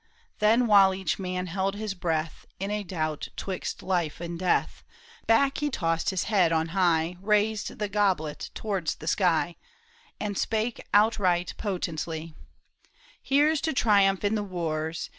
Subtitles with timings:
[0.39, 4.83] Then while each man held his breath In a doubt 'twixt life and death,
[5.27, 9.57] Back he tossed his head on high, Raised the goblet towards the sky,
[10.19, 12.33] And spake out right potently:
[12.77, 15.07] *' Here's to triumph in the wars